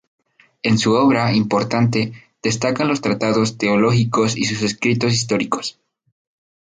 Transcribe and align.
En 0.63 0.79
su 0.79 0.93
obra, 0.93 1.31
importante, 1.35 2.13
destacan 2.41 2.87
los 2.87 3.01
tratados 3.01 3.59
teológicos 3.59 4.35
y 4.35 4.45
sus 4.45 4.63
escritos 4.63 5.13
históricos. 5.13 5.79